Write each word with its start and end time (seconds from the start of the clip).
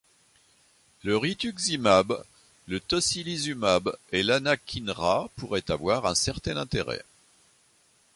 Le 1.03 1.15
rituximab, 1.15 2.23
le 2.67 2.79
tocilizumab 2.79 3.95
et 4.11 4.23
l'anakinra 4.23 5.29
pourraient 5.35 5.69
avoir 5.69 6.07
un 6.07 6.15
certain 6.15 6.57
intérêt. 6.57 7.03